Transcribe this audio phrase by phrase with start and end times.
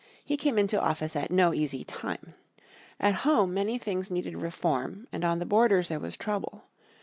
[0.25, 2.33] He came into office at no easy time.
[2.99, 6.63] At home many things needed reform and on the borders there was trouble.